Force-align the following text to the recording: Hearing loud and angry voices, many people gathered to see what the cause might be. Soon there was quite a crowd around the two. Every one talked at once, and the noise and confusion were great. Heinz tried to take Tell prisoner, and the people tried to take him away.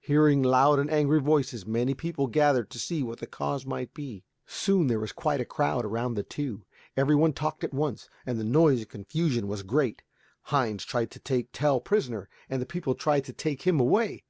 Hearing 0.00 0.42
loud 0.42 0.78
and 0.78 0.90
angry 0.90 1.22
voices, 1.22 1.64
many 1.64 1.94
people 1.94 2.26
gathered 2.26 2.68
to 2.68 2.78
see 2.78 3.02
what 3.02 3.18
the 3.20 3.26
cause 3.26 3.64
might 3.64 3.94
be. 3.94 4.22
Soon 4.44 4.88
there 4.88 5.00
was 5.00 5.10
quite 5.12 5.40
a 5.40 5.46
crowd 5.46 5.86
around 5.86 6.16
the 6.16 6.22
two. 6.22 6.66
Every 6.98 7.14
one 7.16 7.32
talked 7.32 7.64
at 7.64 7.72
once, 7.72 8.10
and 8.26 8.38
the 8.38 8.44
noise 8.44 8.80
and 8.80 8.90
confusion 8.90 9.48
were 9.48 9.62
great. 9.62 10.02
Heinz 10.52 10.84
tried 10.84 11.10
to 11.12 11.18
take 11.18 11.48
Tell 11.54 11.80
prisoner, 11.80 12.28
and 12.50 12.60
the 12.60 12.66
people 12.66 12.94
tried 12.94 13.24
to 13.24 13.32
take 13.32 13.62
him 13.62 13.80
away. 13.80 14.22